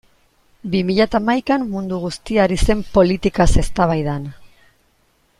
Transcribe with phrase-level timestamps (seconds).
[0.75, 4.25] Bi mila eta hamaikan mundu guztia ari zen politikaz eztabaidan.